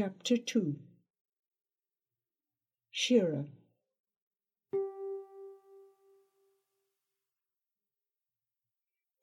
[0.00, 0.76] Chapter 2
[2.92, 3.46] Shira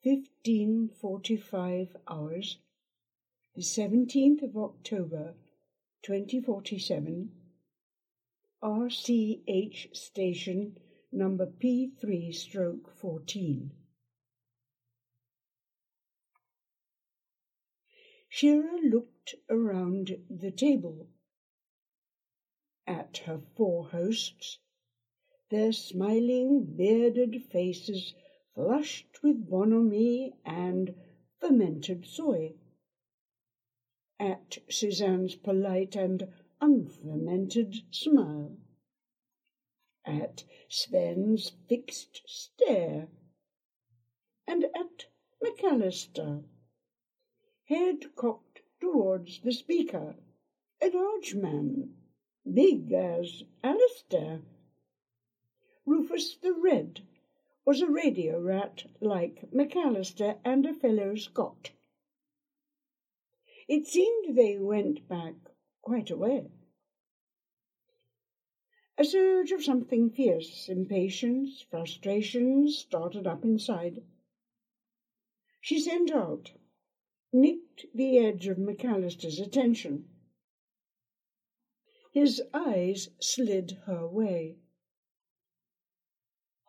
[0.02, 2.58] Fifteen forty-five hours,
[3.54, 5.32] the seventeenth of October,
[6.02, 7.30] twenty forty-seven.
[8.62, 10.76] RCH station
[11.10, 13.70] number P3 stroke 14.
[18.28, 19.15] Shira looked
[19.48, 21.08] around the table.
[22.86, 24.58] At her four hosts,
[25.50, 28.14] their smiling, bearded faces
[28.54, 30.94] flushed with bonhomie and
[31.40, 32.54] fermented soy,
[34.18, 36.28] at Suzanne's polite and
[36.60, 38.56] unfermented smile,
[40.04, 43.08] at Sven's fixed stare,
[44.46, 45.06] and at
[45.44, 46.44] McAllister.
[47.64, 48.45] Head cocked
[48.80, 50.16] towards the speaker,
[50.80, 51.94] a large man,
[52.52, 54.42] big as Alistair.
[55.84, 57.00] Rufus the Red
[57.64, 61.70] was a radio rat like McAllister and a fellow Scot.
[63.68, 65.34] It seemed they went back
[65.82, 66.50] quite a way.
[68.98, 74.02] A surge of something fierce, impatience, frustration started up inside.
[75.60, 76.52] She sent out
[77.32, 80.06] nicked the edge of McAllister's attention.
[82.12, 84.56] His eyes slid her way.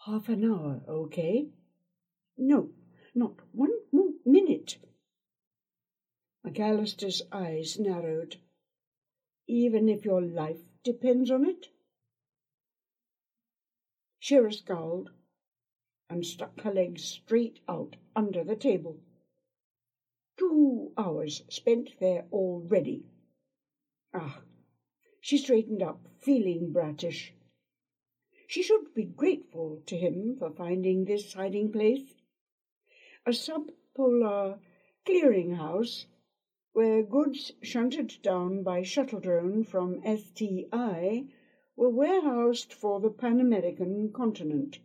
[0.05, 1.49] Half an hour, okay?
[2.37, 2.71] No,
[3.15, 4.77] not one more minute.
[6.45, 8.37] McAllister's eyes narrowed.
[9.47, 11.67] Even if your life depends on it?
[14.19, 15.11] Shira scowled
[16.09, 18.99] and stuck her legs straight out under the table.
[20.37, 23.03] Two hours spent there already.
[24.13, 24.43] Ah,
[25.19, 27.33] she straightened up, feeling brattish.
[28.47, 32.13] She should be grateful to him for finding this hiding place.
[33.25, 34.59] A subpolar
[35.05, 36.05] clearinghouse
[36.73, 41.25] where goods shunted down by shuttle drone from STI
[41.75, 44.77] were warehoused for the Pan American continent.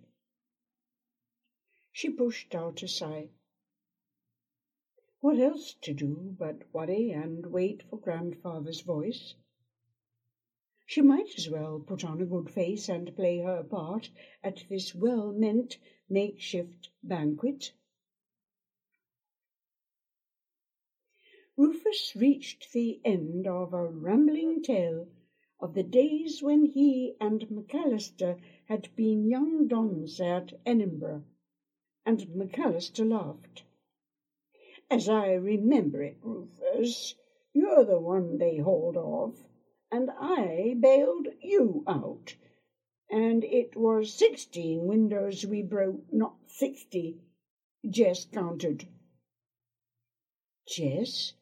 [1.92, 3.28] She pushed out a sigh.
[5.22, 9.36] What else to do but worry and wait for grandfather's voice?
[10.84, 14.10] She might as well put on a good face and play her part
[14.42, 15.78] at this well-meant
[16.08, 17.72] makeshift banquet.
[21.56, 25.06] Rufus reached the end of a rambling tale
[25.60, 31.22] of the days when he and McAllister had been young dons at Edinburgh,
[32.04, 33.62] and McAllister laughed.
[34.94, 37.14] As I remember it, Rufus,
[37.54, 39.42] you're the one they hauled off,
[39.90, 42.36] and I bailed you out.
[43.08, 47.22] And it was sixteen windows we broke, not sixty.
[47.88, 48.86] Jess counted.
[50.68, 51.32] Jess?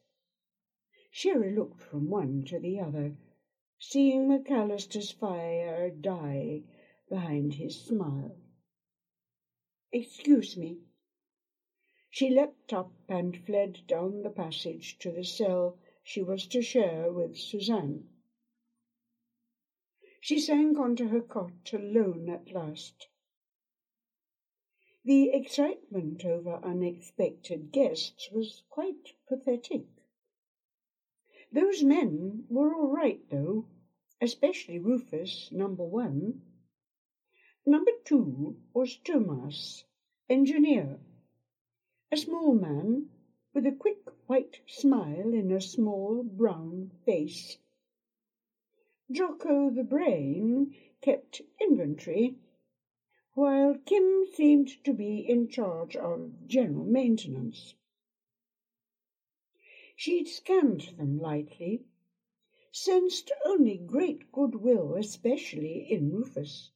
[1.11, 3.17] Shearer looked from one to the other,
[3.81, 6.63] seeing McAllister's fire die
[7.09, 8.37] behind his smile.
[9.91, 10.79] Excuse me,
[12.13, 17.13] she leapt up and fled down the passage to the cell she was to share
[17.13, 18.09] with Suzanne.
[20.21, 23.07] She sank onto her cot alone at last.
[25.05, 29.87] The excitement over unexpected guests was quite pathetic.
[31.53, 33.67] Those men were all right, though,
[34.21, 36.43] especially Rufus, number one.
[37.65, 39.85] Number two was Thomas,
[40.29, 40.99] engineer
[42.13, 43.09] a small man
[43.55, 47.59] with a quick white smile in a small brown face.
[49.13, 52.37] Jocko the Brain kept inventory,
[53.35, 57.75] while Kim seemed to be in charge of general maintenance.
[59.95, 61.85] She'd scanned them lightly,
[62.73, 66.73] sensed only great goodwill, especially in Rufus.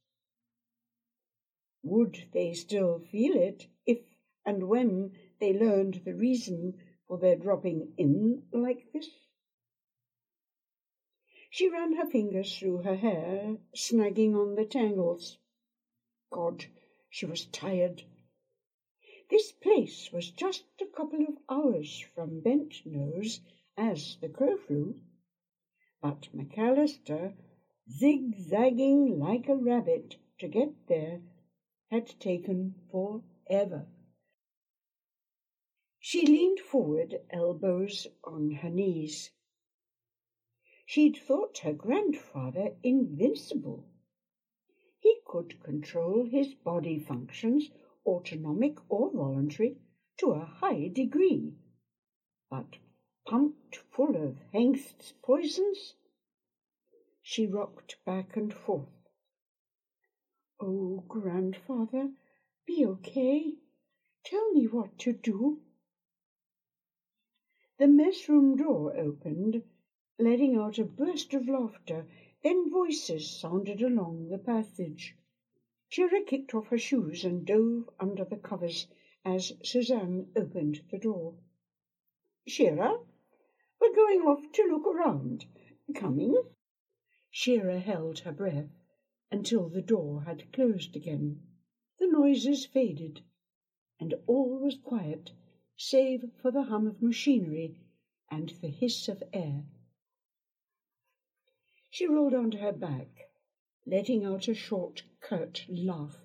[1.83, 3.99] Would they still feel it if
[4.47, 9.09] and when they learned the reason for their dropping in like this?
[11.51, 15.39] She ran her fingers through her hair, snagging on the tangles.
[16.31, 16.65] God,
[17.09, 18.03] she was tired.
[19.31, 23.41] This place was just a couple of hours from Bent Nose
[23.77, 25.01] as the crow flew,
[26.03, 27.35] but McAllister,
[27.89, 31.23] zigzagging like a rabbit to get there,
[31.91, 33.87] had taken forever.
[36.07, 39.31] She leaned forward, elbows on her knees.
[40.85, 43.89] She'd thought her grandfather invincible.
[44.99, 47.71] He could control his body functions,
[48.05, 49.79] autonomic or voluntary,
[50.19, 51.55] to a high degree.
[52.51, 52.77] But
[53.25, 55.95] pumped full of Hengst's poisons?
[57.23, 59.09] She rocked back and forth.
[60.61, 62.13] Oh, grandfather,
[62.67, 63.55] be okay.
[64.23, 65.63] Tell me what to do.
[67.77, 69.65] The mess room door opened,
[70.17, 72.07] letting out a burst of laughter.
[72.45, 75.17] Then voices sounded along the passage.
[75.89, 78.87] Shira kicked off her shoes and dove under the covers
[79.25, 81.35] as Suzanne opened the door.
[82.47, 83.01] Shira,
[83.81, 85.47] we're going off to look around.
[85.97, 86.41] Coming?
[87.29, 88.71] Shira held her breath
[89.33, 91.43] until the door had closed again.
[91.99, 93.23] The noises faded,
[93.99, 95.33] and all was quiet
[95.77, 97.77] save for the hum of machinery
[98.31, 99.65] and the hiss of air.
[101.91, 103.31] She rolled onto her back,
[103.87, 106.17] letting out a short, curt laugh.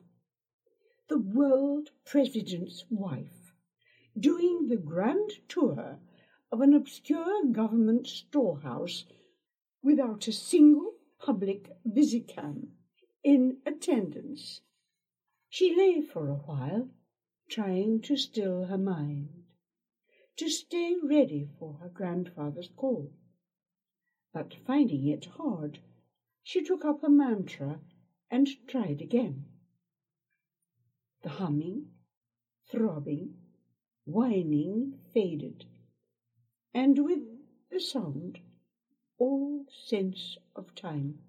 [1.09, 3.53] The world president's wife,
[4.19, 5.99] doing the grand tour
[6.51, 9.05] of an obscure government storehouse
[9.83, 12.69] without a single public visicam
[13.23, 14.61] in attendance.
[15.49, 16.89] She lay for a while,
[17.49, 19.38] trying to still her mind,
[20.39, 23.11] to stay ready for her grandfather's call.
[24.33, 25.79] But finding it hard,
[26.43, 27.81] she took up a mantra
[28.31, 29.43] and tried again.
[31.23, 31.87] The humming,
[32.71, 33.33] throbbing,
[34.05, 35.65] whining faded,
[36.73, 37.23] and with
[37.69, 38.39] the sound
[39.17, 41.19] all sense of time.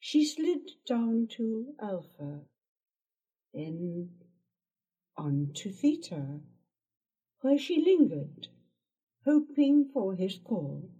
[0.00, 2.40] She slid down to Alpha
[3.54, 4.08] then
[5.16, 6.40] on to Theta,
[7.40, 8.48] where she lingered,
[9.24, 10.90] hoping for his call.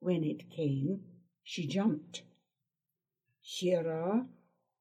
[0.00, 1.02] When it came,
[1.42, 2.22] she jumped.
[3.42, 4.26] Shira,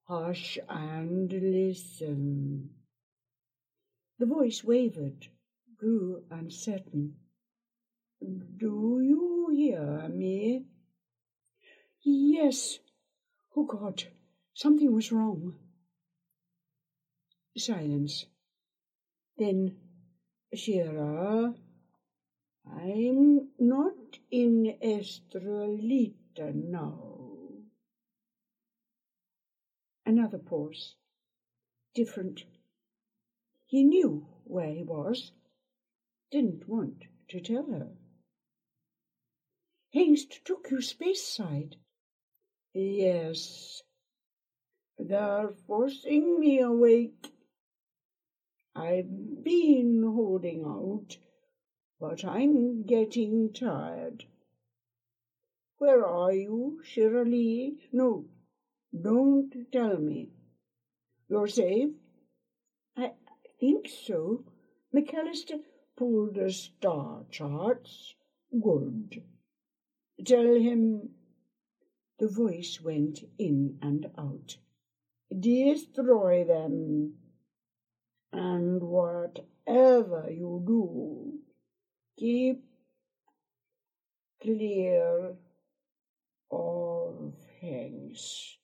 [0.03, 2.69] hush and listen.
[4.17, 5.27] The voice wavered,
[5.77, 7.15] grew uncertain.
[8.21, 10.65] Do you hear me?
[12.01, 12.79] Yes.
[13.55, 14.03] Oh God,
[14.53, 15.55] something was wrong.
[17.57, 18.25] Silence.
[19.37, 19.75] Then,
[20.53, 21.53] Shira,
[22.65, 27.19] I'm not in Estrelita now.
[30.05, 30.95] Another pause.
[31.93, 32.43] Different.
[33.65, 35.31] He knew where he was.
[36.31, 37.89] Didn't want to tell her.
[39.95, 41.75] Hengst took you space side.
[42.73, 43.81] Yes.
[44.97, 47.31] They're forcing me awake.
[48.79, 51.17] I've been holding out,
[51.99, 54.23] but I'm getting tired.
[55.79, 57.75] Where are you, Shirley?
[57.91, 58.25] No,
[58.93, 60.29] don't tell me.
[61.27, 61.89] You're safe?
[62.95, 63.11] I
[63.59, 64.45] think so.
[64.95, 65.59] McAllister
[65.97, 68.15] pulled the star charts.
[68.49, 69.23] Good.
[70.25, 71.09] Tell him.
[72.17, 74.57] The voice went in and out.
[75.37, 77.18] Destroy them.
[78.31, 81.39] And whatever you do,
[82.17, 82.63] keep
[84.41, 85.35] clear
[86.51, 88.57] of Hengst.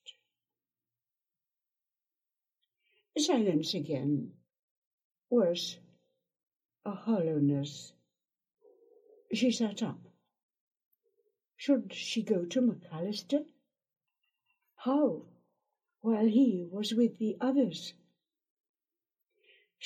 [3.17, 4.31] Silence again.
[5.29, 5.79] Worse,
[6.85, 7.93] a hollowness.
[9.33, 9.99] She sat up.
[11.57, 13.45] Should she go to McAllister?
[14.75, 15.23] How,
[16.01, 17.93] while he was with the others?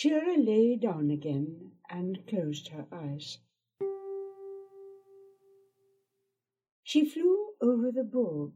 [0.01, 3.37] Shira lay down again and closed her eyes.
[6.83, 8.53] She flew over the Borg.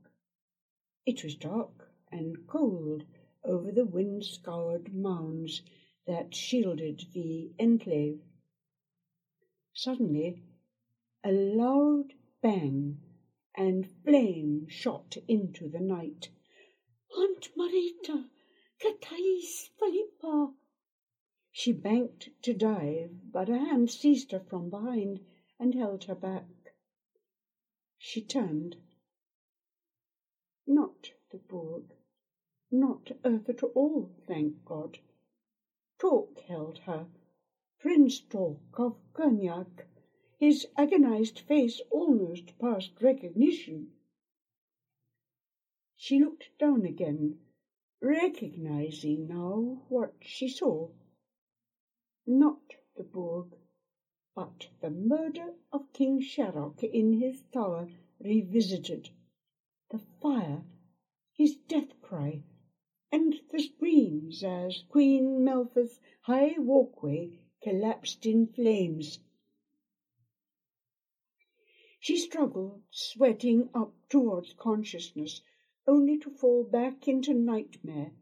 [1.06, 3.04] It was dark and cold
[3.44, 5.64] over the wind-scoured mounds
[6.08, 8.22] that shielded the enclave.
[9.74, 10.42] Suddenly,
[11.26, 13.00] a loud bang
[13.54, 16.30] and flame shot into the night.
[17.18, 18.30] Aunt Marita,
[18.82, 20.54] Katais Philippa,
[21.56, 25.20] she banked to dive, but a hand seized her from behind
[25.60, 26.74] and held her back.
[27.96, 28.76] She turned.
[30.66, 31.94] Not the Borg,
[32.72, 34.98] not Earth at all, thank God.
[36.00, 37.08] Talk held her,
[37.78, 39.86] Prince Talk of Cognac,
[40.40, 43.92] his agonized face almost past recognition.
[45.96, 47.38] She looked down again,
[48.02, 50.90] recognizing now what she saw
[52.26, 53.58] not the Borg,
[54.34, 57.90] but the murder of King Sharok in his tower
[58.20, 59.10] revisited,
[59.90, 60.64] the fire,
[61.34, 62.44] his death cry,
[63.12, 69.20] and the screams as Queen Melfa's high walkway collapsed in flames.
[72.00, 75.42] She struggled, sweating up towards consciousness,
[75.86, 78.14] only to fall back into nightmare.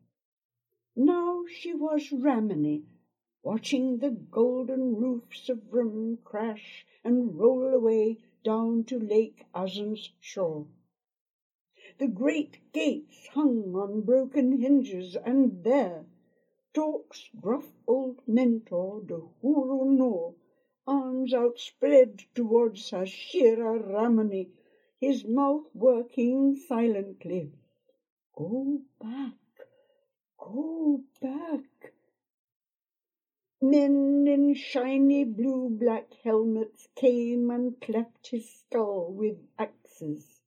[0.95, 2.83] Now she was Ramini,
[3.43, 10.67] watching the golden roofs of Vrim crash and roll away down to Lake Azan's shore.
[11.97, 16.05] The great gates hung on broken hinges, and there,
[16.73, 20.35] Talks gruff old mentor, the Nur,
[20.87, 24.51] arms outspread towards her Shira Ramani,
[24.97, 27.51] his mouth working silently.
[28.33, 29.35] Go back,
[30.37, 31.90] go back.
[33.63, 40.41] Men in shiny blue black helmets came and cleft his skull with axes.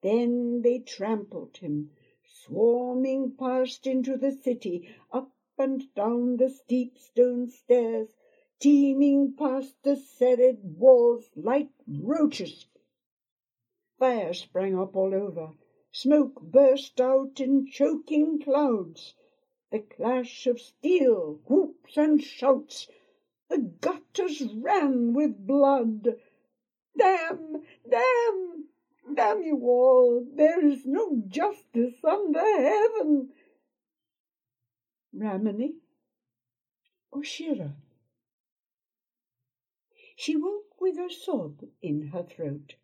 [0.00, 1.90] Then they trampled him,
[2.24, 8.16] swarming past into the city, up and down the steep stone stairs,
[8.58, 12.64] teeming past the serried walls like roaches.
[13.98, 15.52] Fire sprang up all over.
[15.92, 19.14] Smoke burst out in choking clouds.
[19.70, 22.88] The clash of steel, whoops and shouts.
[23.48, 26.16] The gutters ran with blood.
[26.98, 27.62] Damn!
[27.88, 28.68] Damn!
[29.14, 30.26] Damn you all!
[30.34, 33.32] There is no justice under heaven.
[35.14, 35.74] Ramini
[37.12, 37.76] or Shira?
[40.16, 42.74] She woke with a sob in her throat.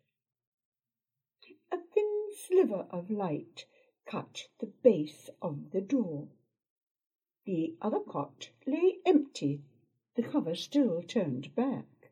[1.69, 3.65] A thin sliver of light
[4.05, 6.29] cut the base of the door.
[7.47, 9.61] The other cot lay empty,
[10.15, 12.11] the cover still turned back.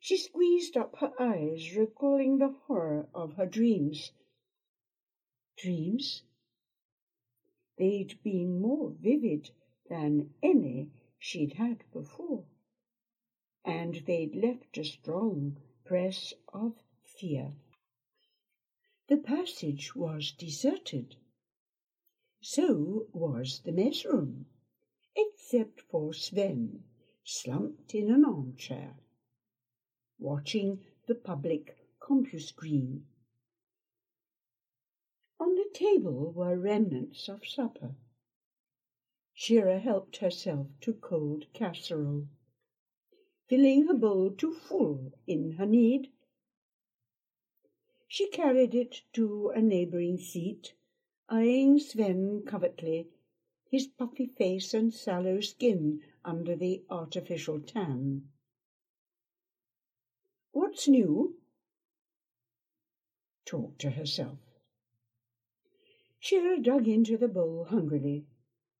[0.00, 4.10] She squeezed up her eyes, recalling the horror of her dreams.
[5.56, 6.24] Dreams?
[7.78, 9.52] They'd been more vivid
[9.88, 10.90] than any
[11.20, 12.44] she'd had before,
[13.64, 17.52] and they'd left a strong press of fear.
[19.06, 21.14] The passage was deserted.
[22.44, 24.46] So was the mess room,
[25.14, 26.82] except for Sven,
[27.22, 28.96] slumped in an armchair
[30.18, 33.02] watching the public CompuScreen.
[35.38, 37.94] On the table were remnants of supper.
[39.32, 42.26] Shira helped herself to cold casserole,
[43.46, 46.10] filling her bowl to full in her need.
[48.08, 50.74] She carried it to a neighbouring seat,
[51.28, 53.08] eyeing Sven covertly,
[53.70, 58.28] his puffy face and sallow skin under the artificial tan.
[60.52, 61.36] What's new?
[63.46, 64.38] Talk to herself.
[66.20, 68.26] Shira dug into the bowl hungrily,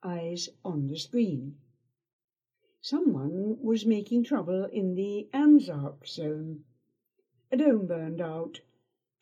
[0.03, 1.57] eyes on the screen.
[2.81, 6.65] Someone was making trouble in the Anzac zone.
[7.51, 8.61] A dome burned out.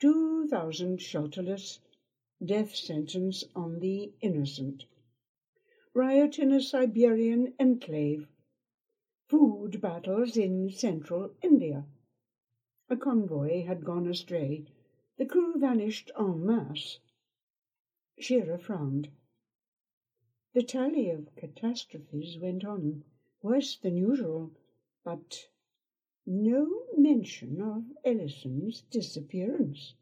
[0.00, 1.78] Two thousand shelterless.
[2.42, 4.86] Death sentence on the innocent.
[5.92, 8.26] Riot in a Siberian enclave.
[9.28, 11.84] Food battles in central India.
[12.88, 14.64] A convoy had gone astray.
[15.18, 16.98] The crew vanished en masse.
[18.18, 19.10] Shira frowned.
[20.54, 23.04] The tally of catastrophes went on,
[23.42, 24.50] worse than usual,
[25.04, 25.50] but
[26.24, 29.92] no mention of Ellison's disappearance.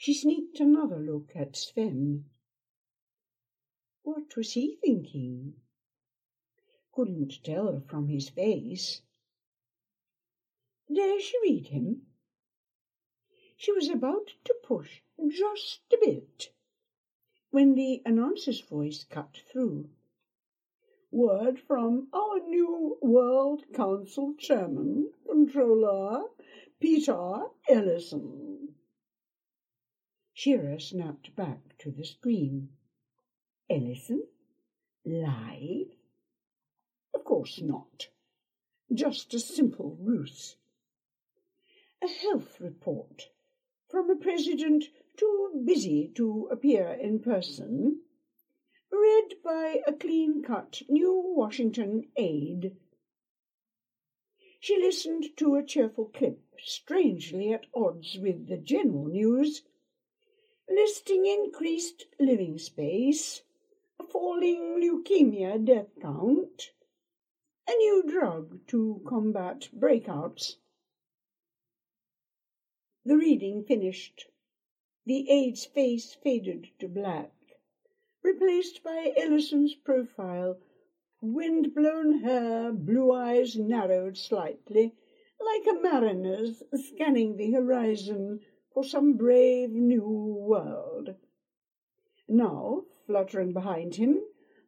[0.00, 2.26] She sneaked another look at Sven.
[4.04, 5.54] What was he thinking?
[6.92, 9.02] Couldn't tell from his face.
[10.86, 12.06] Dare she read him?
[13.56, 16.52] She was about to push just a bit
[17.50, 19.90] when the announcer's voice cut through.
[21.10, 26.28] Word from our new World Council Chairman, Controller
[26.78, 28.67] Peter Ellison.
[30.40, 32.68] Shira snapped back to the screen.
[33.68, 34.22] Ellison?
[35.04, 35.96] Live?
[37.12, 38.06] Of course not.
[38.94, 40.54] Just a simple ruse
[42.00, 43.30] a health report
[43.88, 44.84] from a president
[45.16, 48.02] too busy to appear in person,
[48.92, 52.76] read by a clean-cut New Washington aide.
[54.60, 59.64] She listened to a cheerful clip, strangely at odds with the general news,
[60.68, 63.42] listing increased living space,
[63.98, 66.70] a falling leukemia death count,
[67.66, 70.56] a new drug to combat breakouts.
[73.04, 74.26] The reading finished.
[75.06, 77.32] The aide's face faded to black,
[78.22, 80.58] replaced by Ellison's profile,
[81.22, 84.94] wind-blown hair, blue eyes narrowed slightly,
[85.40, 88.40] like a mariner's scanning the horizon
[88.72, 91.14] for some brave new world.
[92.28, 94.20] Now, fluttering behind him,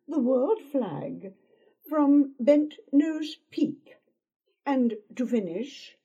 [0.09, 1.35] the world flag
[1.89, 3.97] from Bent Nose Peak,
[4.65, 5.97] and to finish,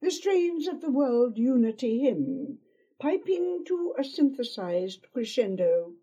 [0.00, 2.58] the strains of the World Unity Hymn,
[2.98, 5.94] piping to a synthesized crescendo.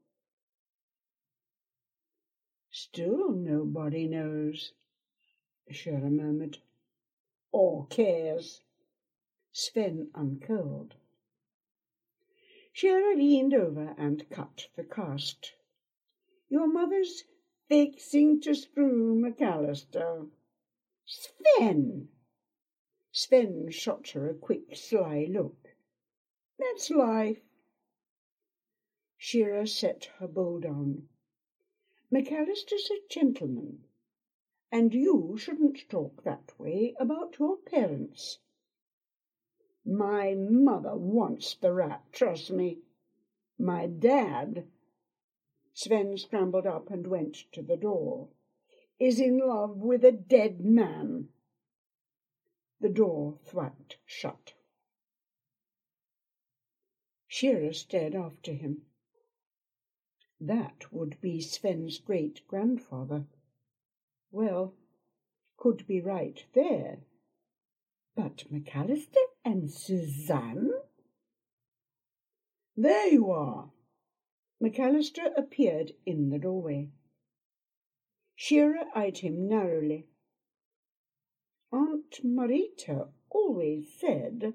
[2.72, 4.74] Still nobody knows,
[5.70, 6.58] Shira murmured,
[7.52, 8.62] or cares.
[9.52, 10.96] Sven uncurled.
[12.74, 15.56] Shira leaned over and cut the cast.
[16.48, 17.26] Your mother's
[17.68, 20.30] fixing to screw McAllister.
[21.06, 22.10] Sven!
[23.12, 25.76] Sven shot her a quick, sly look.
[26.58, 27.42] That's life.
[29.18, 31.10] Shira set her bowl down.
[32.12, 33.84] McAllister's a gentleman,
[34.72, 38.40] and you shouldn't talk that way about your parents.
[39.86, 42.80] My mother wants the rat, trust me.
[43.58, 44.68] My dad,
[45.74, 48.30] Sven scrambled up and went to the door,
[49.00, 51.30] is in love with a dead man.
[52.80, 54.54] The door thwacked shut.
[57.28, 58.84] Shira stared after him.
[60.40, 63.26] That would be Sven's great grandfather.
[64.32, 64.76] Well,
[65.58, 67.00] could be right there.
[68.16, 70.72] But McAllister and Suzanne?
[72.78, 73.72] There you are.
[74.62, 76.90] McAllister appeared in the doorway.
[78.36, 80.08] Shira eyed him narrowly.
[81.72, 84.54] Aunt Marita always said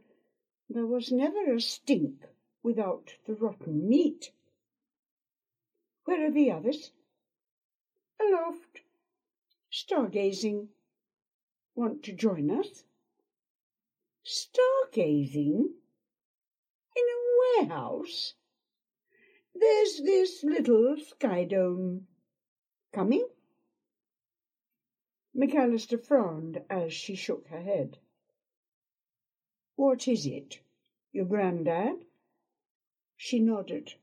[0.68, 2.26] there was never a stink
[2.62, 4.32] without the rotten meat.
[6.04, 6.92] Where are the others?
[8.20, 8.80] Aloft.
[9.72, 10.68] Stargazing.
[11.74, 12.84] Want to join us?
[14.28, 15.70] Stargazing?
[16.96, 18.34] In a warehouse?
[19.54, 22.08] There's this little sky dome.
[22.92, 23.28] Coming?
[25.32, 27.98] McAllister frowned as she shook her head.
[29.76, 30.58] What is it?
[31.12, 32.04] Your granddad?
[33.16, 33.94] She nodded.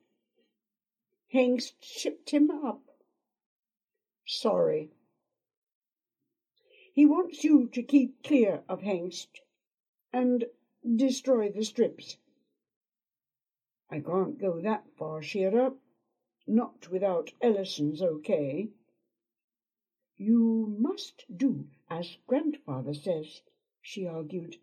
[1.33, 2.81] Hengst shipped him up.
[4.25, 4.89] Sorry.
[6.93, 9.41] He wants you to keep clear of Hengst
[10.13, 10.45] and
[10.95, 12.17] destroy the strips.
[13.89, 15.73] I can't go that far, Shira.
[16.45, 18.69] Not without Ellison's okay.
[20.15, 23.41] You must do as grandfather says,
[23.82, 24.58] she argued.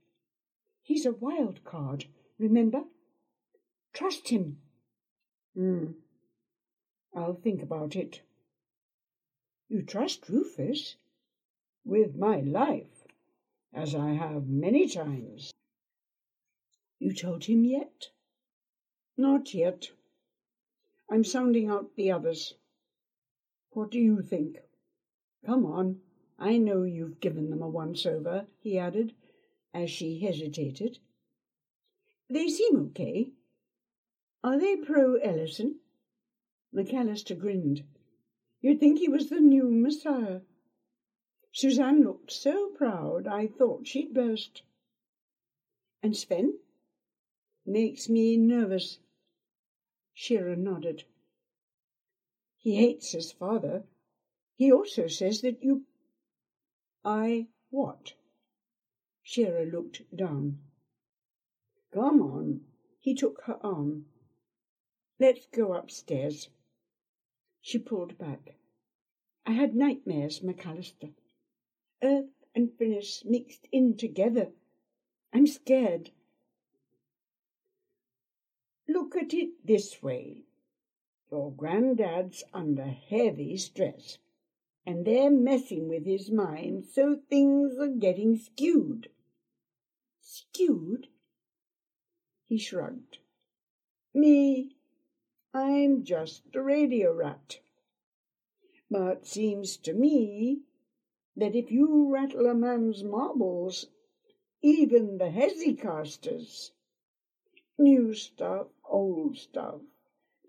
[0.83, 2.07] He's a wild card,
[2.39, 2.85] remember?
[3.93, 4.61] Trust him.
[5.55, 5.93] Hmm.
[7.15, 8.23] I'll think about it.
[9.69, 10.97] You trust Rufus?
[11.85, 13.00] With my life
[13.73, 15.53] as I have many times.
[16.99, 18.09] You told him yet?
[19.17, 19.91] Not yet.
[21.11, 22.55] I'm sounding out the others.
[23.71, 24.59] What do you think?
[25.47, 26.01] Come on,
[26.39, 29.15] I know you've given them a once over, he added,
[29.73, 30.99] as she hesitated.
[32.29, 33.33] They seem okay.
[34.43, 35.81] Are they pro Ellison?
[36.75, 37.85] McAllister grinned.
[38.61, 40.41] You'd think he was the new Messiah.
[41.53, 44.63] Suzanne looked so proud I thought she'd burst.
[46.03, 46.61] And Sven?
[47.67, 49.01] Makes me nervous.
[50.15, 51.05] Shira nodded.
[52.57, 53.85] He hates his father.
[54.55, 55.87] He also says that you...
[57.05, 58.15] I what?
[59.23, 60.61] Shira looked down.
[61.93, 62.61] Come on.
[63.01, 64.07] He took her arm.
[65.19, 66.49] Let's go upstairs.
[67.61, 68.55] She pulled back.
[69.45, 71.13] I had nightmares, McAllister
[72.03, 74.49] earth and finish mixed in together.
[75.33, 76.11] I'm scared.
[78.89, 80.43] Look at it this way.
[81.31, 84.19] Your granddad's under heavy stress,
[84.85, 89.09] and they're messing with his mind so things are getting skewed.
[90.21, 91.07] Skewed?
[92.47, 93.19] He shrugged.
[94.13, 94.75] Me,
[95.55, 97.61] I'm just a radio rat.
[98.91, 100.63] But seems to me
[101.37, 103.87] that if you rattle a man's marbles,
[104.62, 106.71] even the hesycasters,
[107.79, 109.81] new stuff, old stuff,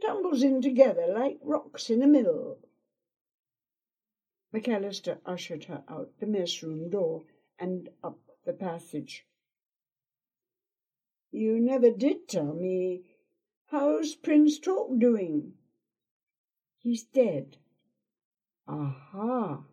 [0.05, 2.57] tumbles in together like rocks in a mill.
[4.53, 7.23] McAllister ushered her out the mess room door
[7.57, 9.25] and up the passage.
[11.31, 13.03] You never did tell me.
[13.67, 15.53] How's Prince Talk doing?
[16.79, 17.55] He's dead.
[18.67, 19.63] Aha.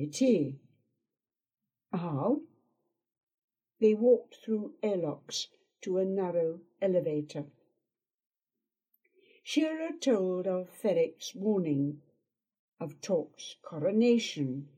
[0.00, 0.60] Pity.
[1.90, 2.42] How?
[3.80, 5.48] They walked through airlocks
[5.80, 7.46] to a narrow elevator.
[9.42, 12.00] Shira told of Ferrick's warning,
[12.78, 14.68] of Talk's coronation,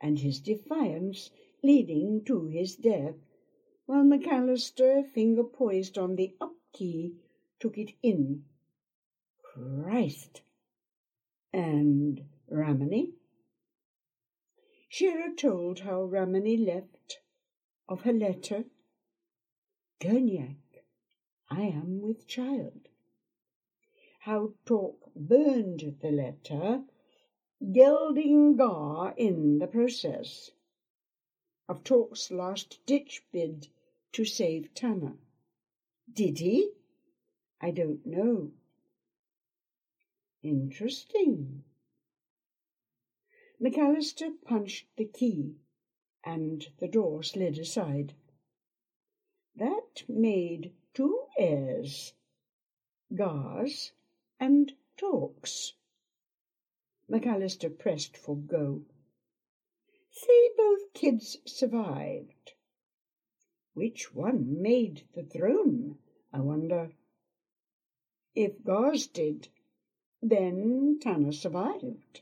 [0.00, 1.28] and his defiance
[1.62, 3.16] leading to his death,
[3.84, 7.16] while McAllister, finger poised on the up key,
[7.60, 8.46] took it in.
[9.42, 10.40] Christ!
[11.52, 13.12] And Ramony?
[14.96, 17.18] Shira told how Ramony left,
[17.88, 18.66] of her letter.
[19.98, 20.84] Gurniak,
[21.50, 22.88] I am with child.
[24.20, 26.84] How Talk burned the letter,
[27.72, 30.52] gelding Gar in the process.
[31.68, 33.66] Of Talk's last ditch bid
[34.12, 35.18] to save Tanner.
[36.12, 36.70] Did he?
[37.60, 38.52] I don't know.
[40.44, 41.63] Interesting.
[43.64, 45.54] McAllister punched the key,
[46.22, 48.12] and the door slid aside.
[49.56, 52.12] That made two heirs,
[53.14, 53.92] Gars
[54.38, 55.72] and Talks.
[57.08, 58.84] McAllister pressed for go.
[60.10, 62.52] Say both kids survived.
[63.72, 65.96] Which one made the throne,
[66.30, 66.92] I wonder?
[68.34, 69.48] If Gars did,
[70.20, 72.20] then Tanner survived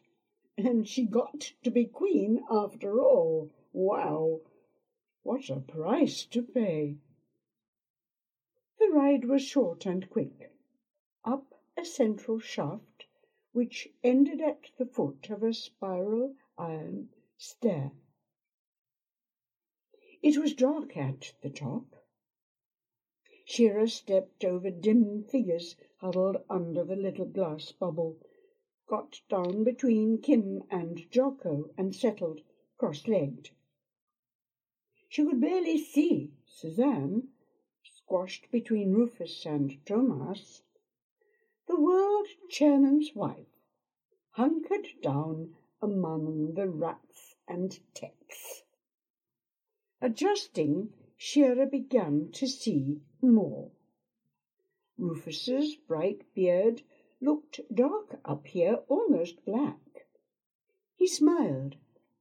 [0.58, 3.50] and she got to be queen after all.
[3.72, 4.42] Wow,
[5.22, 6.98] what a price to pay!
[8.78, 10.52] The ride was short and quick,
[11.24, 13.06] up a central shaft
[13.52, 17.92] which ended at the foot of a spiral iron stair.
[20.20, 21.96] It was dark at the top.
[23.46, 28.18] Shira stepped over dim figures huddled under the little glass bubble
[28.92, 32.42] got down between Kim and Jocko and settled
[32.76, 33.48] cross-legged.
[35.08, 37.28] She could barely see Suzanne,
[37.82, 40.60] squashed between Rufus and Thomas,
[41.66, 43.46] the world chairman's wife,
[44.32, 48.62] hunkered down among the rats and techs.
[50.02, 53.70] Adjusting, Shira began to see more.
[54.98, 56.82] Rufus's bright beard
[57.22, 59.78] looked dark up here, almost black.
[60.96, 61.76] He smiled,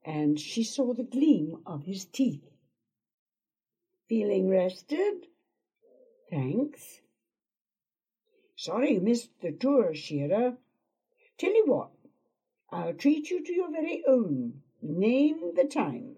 [0.06, 2.50] and she saw the gleam of his teeth.
[4.08, 5.28] Feeling rested?
[6.30, 7.02] Thanks.
[8.56, 10.58] Sorry you missed the tour, Shira.
[11.38, 11.92] Tell you what,
[12.70, 14.62] I'll treat you to your very own.
[14.82, 16.18] Name the time.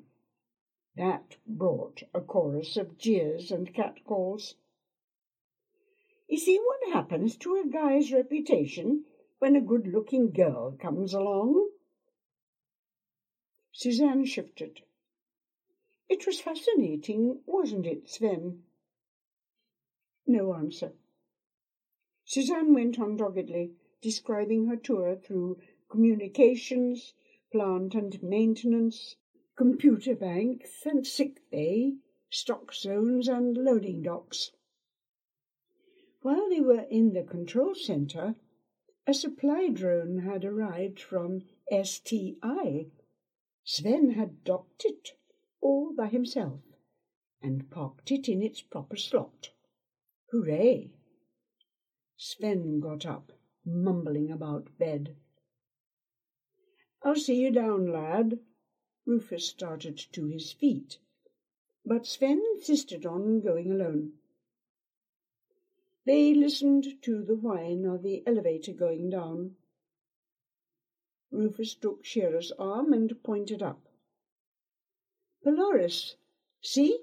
[0.96, 4.56] That brought a chorus of jeers and catcalls.
[6.28, 9.06] You see what happens to a guy's reputation
[9.40, 11.70] when a good-looking girl comes along?
[13.72, 14.82] Suzanne shifted.
[16.08, 18.64] It was fascinating, wasn't it, Sven?
[20.26, 20.94] No answer.
[22.24, 25.60] Suzanne went on doggedly, describing her tour through
[25.90, 27.14] communications,
[27.52, 29.18] plant and maintenance,
[29.56, 31.96] computer banks and sick bay,
[32.30, 34.52] stock zones and loading docks.
[36.24, 38.36] While they were in the control center,
[39.06, 42.88] a supply drone had arrived from STI.
[43.66, 45.18] Sven had docked it
[45.60, 46.62] all by himself
[47.42, 49.52] and parked it in its proper slot.
[50.32, 50.94] Hooray!
[52.16, 53.34] Sven got up,
[53.66, 55.18] mumbling about bed.
[57.02, 58.40] I'll see you down, lad.
[59.06, 61.00] Rufus started to his feet,
[61.86, 64.14] but Sven insisted on going alone.
[66.06, 69.56] They listened to the whine of the elevator going down.
[71.32, 73.88] Rufus took Shira's arm and pointed up.
[75.44, 76.16] Polaris,
[76.62, 77.00] see?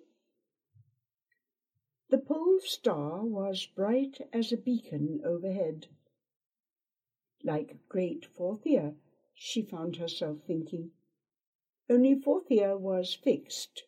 [2.11, 5.87] The pole star was bright as a beacon overhead.
[7.43, 8.95] Like Great Forthia,
[9.33, 10.91] she found herself thinking.
[11.89, 13.85] Only Forthia was fixed.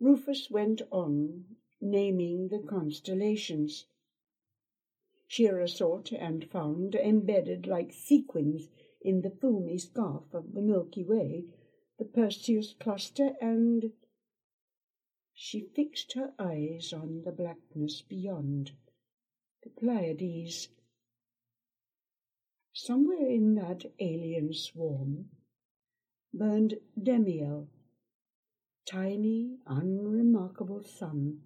[0.00, 3.86] Rufus went on naming the constellations.
[5.26, 8.68] Shira sought and found, embedded like sequins
[9.00, 11.44] in the filmy scarf of the Milky Way,
[11.98, 13.92] the Perseus cluster, and
[15.32, 18.72] she fixed her eyes on the blackness beyond,
[19.62, 20.68] the Pleiades.
[22.72, 25.30] Somewhere in that alien swarm
[26.32, 27.68] burned Demiel,
[28.86, 31.40] tiny, unremarkable sun,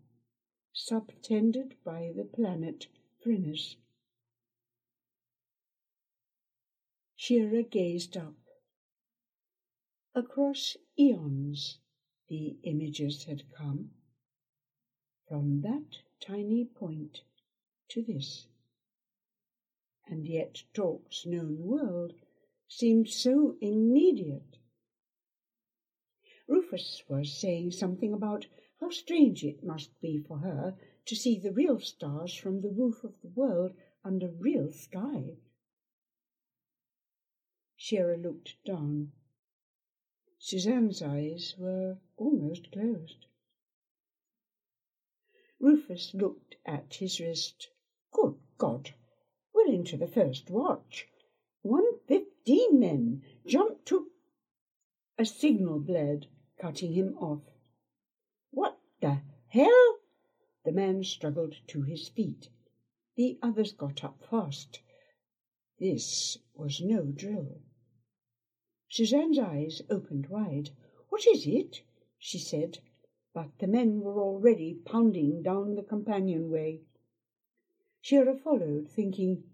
[0.73, 2.87] subtended by the planet
[3.25, 3.77] Phrynis.
[7.17, 8.35] Shira gazed up.
[10.15, 11.79] Across eons
[12.29, 13.91] the images had come,
[15.29, 17.23] from that tiny point
[17.89, 18.47] to this.
[20.07, 22.15] And yet Torque's known world
[22.69, 24.57] seemed so immediate.
[26.49, 28.47] Rufus was saying something about
[28.81, 30.75] how strange it must be for her
[31.07, 33.73] to see the real stars from the roof of the world
[34.05, 35.37] under real sky.
[37.77, 39.13] Shira looked down.
[40.39, 43.27] Suzanne's eyes were almost closed.
[45.59, 47.69] Rufus looked at his wrist.
[48.13, 48.91] Good God!
[49.55, 51.07] We're into the first watch.
[51.63, 53.23] One fifteen men.
[53.47, 54.07] Jump to...
[55.19, 56.27] A signal bled,
[56.59, 57.43] cutting him off.
[59.01, 60.01] The hell?
[60.63, 62.51] The man struggled to his feet.
[63.15, 64.83] The others got up fast.
[65.79, 67.63] This was no drill.
[68.91, 70.71] Suzanne's eyes opened wide.
[71.09, 71.83] What is it?
[72.19, 72.81] she said,
[73.33, 76.83] but the men were already pounding down the companionway.
[78.03, 79.45] Shira followed, thinking,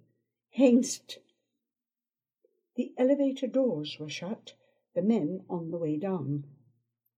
[0.56, 1.18] Hengst!
[2.74, 4.54] The elevator doors were shut,
[4.94, 6.46] the men on the way down.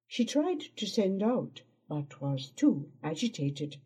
[0.07, 3.77] She tried to send out, but was too agitated.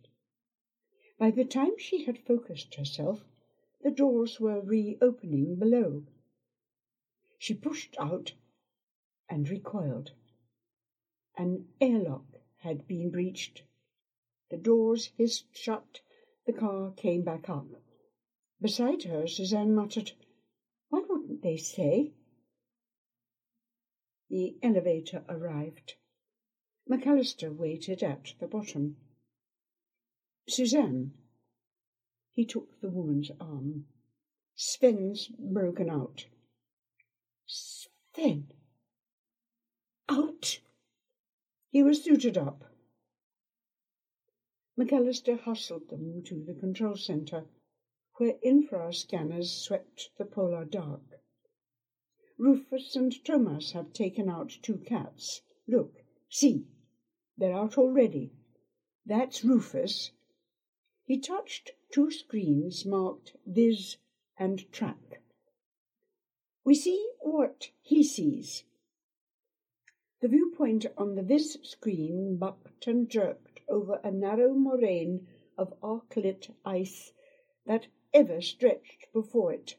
[1.18, 3.24] By the time she had focused herself,
[3.82, 6.04] the doors were reopening below.
[7.38, 8.32] She pushed out
[9.28, 10.12] and recoiled.
[11.36, 12.26] An airlock
[12.58, 13.62] had been breached.
[14.50, 16.00] The doors hissed shut.
[16.44, 17.66] The car came back up.
[18.60, 20.12] Beside her, Suzanne muttered,
[20.88, 22.12] Why wouldn't they say?
[24.28, 25.94] The elevator arrived.
[26.90, 28.97] McAllister waited at the bottom.
[30.49, 31.12] Suzanne.
[32.33, 33.87] He took the woman's arm.
[34.55, 36.27] Sven's broken out.
[37.47, 38.53] Sven.
[40.09, 40.61] Out.
[41.71, 42.64] He was suited up.
[44.79, 47.47] McAllister hustled them to the control center,
[48.16, 51.21] where infra scanners swept the polar dark.
[52.38, 55.42] Rufus and Thomas have taken out two cats.
[55.68, 56.01] Look,
[56.33, 56.64] see,
[57.37, 58.33] they're out already.
[59.05, 60.12] That's Rufus.
[61.05, 63.99] He touched two screens marked Viz
[64.38, 65.21] and Track.
[66.64, 68.64] We see what he sees.
[70.23, 75.27] The viewpoint on the Viz screen bucked and jerked over a narrow moraine
[75.59, 77.12] of arc-lit ice
[77.66, 79.77] that ever stretched before it.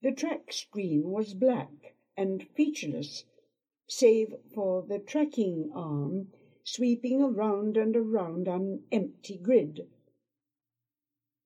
[0.00, 3.24] The track screen was black and featureless,
[3.88, 6.30] save for the tracking arm
[6.62, 9.88] sweeping around and around an empty grid.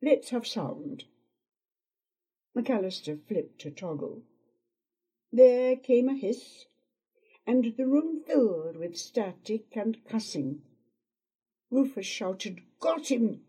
[0.03, 1.05] Let's have sound.
[2.57, 4.25] McAllister flipped a toggle.
[5.31, 6.67] There came a hiss,
[7.47, 10.63] and the room filled with static and cussing.
[11.71, 13.45] Rufus shouted, Got him!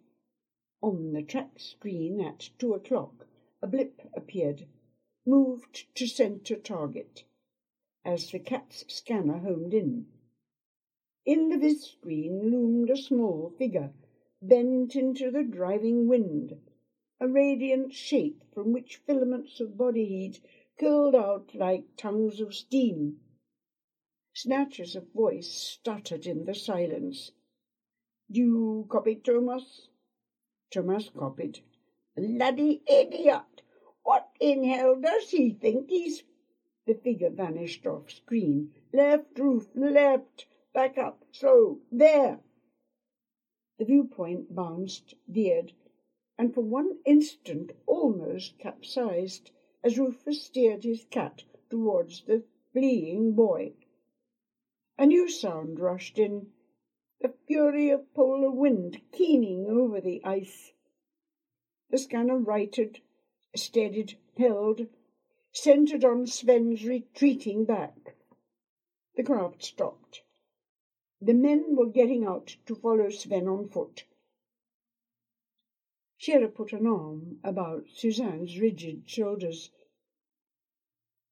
[0.81, 3.27] On the track screen at two o'clock,
[3.61, 4.67] a blip appeared,
[5.25, 7.23] moved to center target,
[8.05, 10.05] as the cat's scanner homed in.
[11.25, 13.93] In the vis screen loomed a small figure,
[14.41, 16.59] bent into the driving wind,
[17.19, 20.41] a radiant shape from which filaments of body heat
[20.77, 23.19] curled out like tongues of steam.
[24.33, 27.31] Snatches of voice stuttered in the silence.
[28.27, 29.87] You copy, Thomas?
[30.71, 31.59] Thomas copied.
[32.15, 33.61] Bloody idiot!
[34.03, 36.23] What in hell does he think he's...
[36.85, 38.73] The figure vanished off screen.
[38.91, 42.41] Left roof, left, back up, slow, there.
[43.77, 45.73] The viewpoint bounced, veered,
[46.37, 49.51] and for one instant almost capsized
[49.83, 52.43] as Rufus steered his cat towards the
[52.73, 53.73] fleeing boy.
[54.97, 56.51] A new sound rushed in,
[57.21, 60.73] the fury of polar wind keening over the ice.
[61.89, 62.99] The scanner righted,
[63.55, 64.87] steadied, held,
[65.53, 68.15] centered on Sven's retreating back.
[69.15, 70.23] The craft stopped.
[71.21, 74.03] The men were getting out to follow Sven on foot.
[76.17, 79.69] Shira put an arm about Suzanne's rigid shoulders.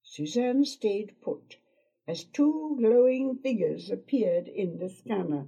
[0.03, 1.57] Suzanne stayed put
[2.07, 5.47] as two glowing figures appeared in the scanner,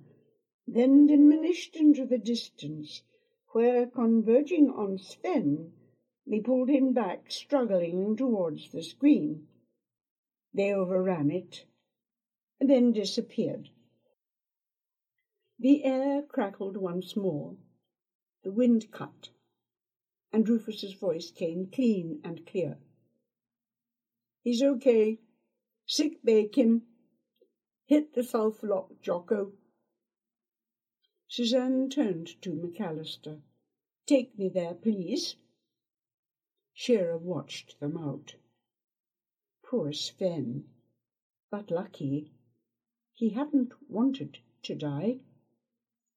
[0.65, 3.03] then diminished into the distance,
[3.49, 5.73] where, converging on Sven,
[6.25, 9.47] They pulled him back, struggling towards the screen.
[10.53, 11.65] They overran it,
[12.59, 13.69] and then disappeared.
[15.59, 17.57] The air crackled once more.
[18.43, 19.29] The wind cut,
[20.31, 22.77] and Rufus's voice came clean and clear.
[24.43, 25.19] He's okay.
[25.85, 26.83] Sick bay, Kim.
[27.85, 29.53] Hit the south lock, Jocko.
[31.27, 33.41] Suzanne turned to McAllister.
[34.05, 35.35] Take me there, please.
[36.73, 38.35] Shira watched them out.
[39.63, 40.65] Poor Sven.
[41.49, 42.31] But lucky.
[43.13, 45.19] He hadn't wanted to die,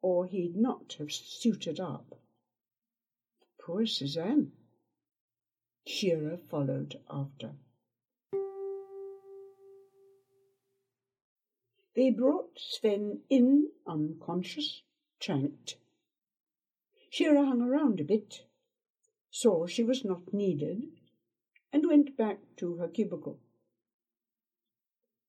[0.00, 2.18] or he'd not have suited up.
[3.60, 4.52] Poor Suzanne.
[5.86, 7.54] Shira followed after.
[11.94, 14.82] They brought Sven in unconscious,
[15.18, 15.76] tranked.
[17.08, 18.44] Shira hung around a bit,
[19.38, 20.82] saw she was not needed,
[21.70, 23.38] and went back to her cubicle.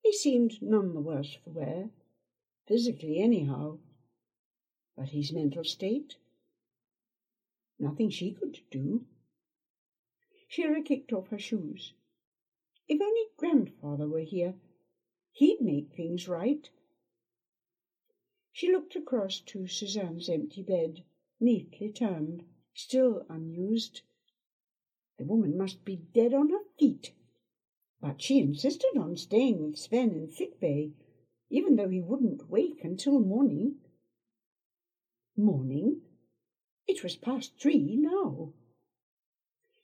[0.02, 1.90] He seemed none the worse for wear,
[2.66, 3.76] physically anyhow,
[4.96, 6.16] but his mental state?
[7.78, 9.04] Nothing she could do.
[10.48, 11.92] Shira kicked off her shoes.
[12.88, 14.54] If only grandfather were here,
[15.32, 16.70] he'd make things right.
[18.52, 21.04] She looked across to Suzanne's empty bed,
[21.38, 22.44] neatly turned,
[22.78, 24.02] still unused.
[25.18, 27.12] The woman must be dead on her feet.
[28.00, 30.92] But she insisted on staying with Sven in sick bay,
[31.50, 33.80] even though he wouldn't wake until morning.
[35.36, 36.02] Morning?
[36.86, 38.52] It was past three now.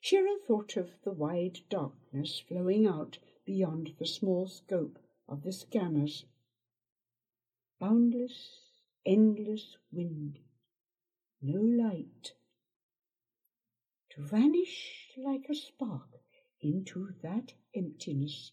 [0.01, 6.27] Shira thought of the wide darkness flowing out beyond the small scope of the scanners.
[7.81, 8.61] Boundless,
[9.05, 10.39] endless wind,
[11.43, 12.35] no light.
[14.15, 16.21] To vanish like a spark
[16.61, 18.53] into that emptiness.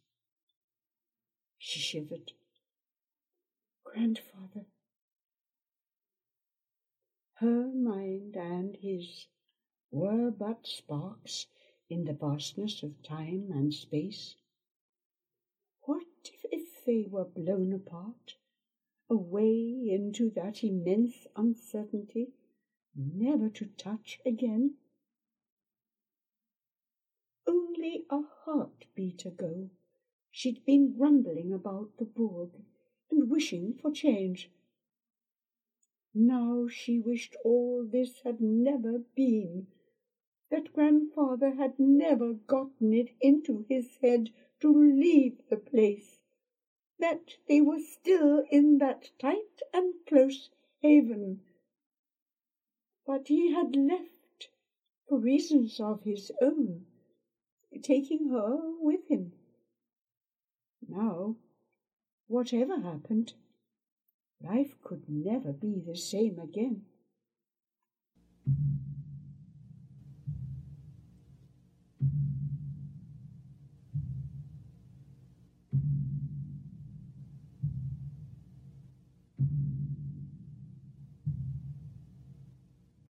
[1.59, 2.31] She shivered.
[3.83, 4.65] Grandfather.
[7.35, 9.27] Her mind and his
[9.91, 11.45] were but sparks
[11.91, 14.37] in the vastness of time and space.
[15.83, 18.33] What if, if they were blown apart,
[19.11, 22.33] away into that immense uncertainty,
[22.95, 24.77] never to touch again?
[27.53, 29.69] Only a heartbeat ago,
[30.29, 32.51] she'd been grumbling about the Burg
[33.09, 34.49] and wishing for change.
[36.13, 39.67] Now she wished all this had never been,
[40.49, 44.29] that grandfather had never gotten it into his head
[44.61, 46.21] to leave the place,
[46.99, 51.41] that they were still in that tight and close haven.
[53.05, 54.47] But he had left
[55.05, 56.85] for reasons of his own
[57.81, 59.33] taking her with him.
[60.87, 61.37] Now,
[62.27, 63.33] whatever happened,
[64.41, 66.83] life could never be the same again.